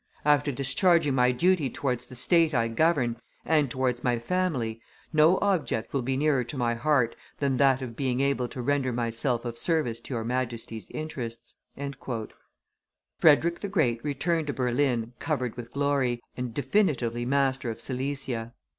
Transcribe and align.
After 0.25 0.51
discharging 0.51 1.13
my 1.13 1.31
duty 1.31 1.69
towards 1.69 2.07
the 2.07 2.15
state 2.15 2.55
I 2.55 2.69
govern, 2.69 3.17
and 3.45 3.69
towards 3.69 4.03
my 4.03 4.17
family, 4.17 4.81
no 5.13 5.37
object 5.41 5.93
will 5.93 6.01
be 6.01 6.17
nearer 6.17 6.43
to 6.43 6.57
my 6.57 6.73
heart 6.73 7.15
than 7.37 7.57
that 7.57 7.83
of 7.83 7.95
being 7.95 8.19
able 8.19 8.47
to 8.47 8.63
render 8.63 8.91
myself 8.91 9.45
of 9.45 9.59
service 9.59 9.99
to 9.99 10.15
your 10.15 10.23
Majesty's 10.23 10.89
interests." 10.89 11.55
Frederick 13.19 13.59
the 13.61 13.67
Great 13.69 14.03
returned 14.03 14.47
to 14.47 14.53
Berlin 14.53 15.13
covered 15.19 15.55
with 15.55 15.71
glory, 15.71 16.19
and 16.35 16.51
definitively 16.51 17.23
master 17.23 17.69
of 17.69 17.79
Silesia. 17.79 18.55